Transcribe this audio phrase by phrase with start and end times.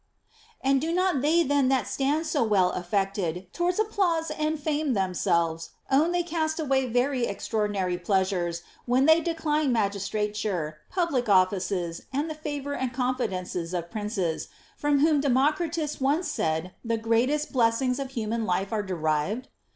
[0.61, 5.73] And do not they then that stand so well affected towards applause and fame themselves
[5.91, 12.31] own they cast away very extraordinary pleasures, when they decline magistra ture, public offices, and
[12.31, 18.09] the favor and confidences of princes, from whom Democritus once said the grandest blessings of
[18.09, 19.49] human life are derived